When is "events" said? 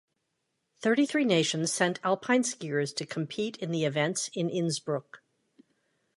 3.85-4.31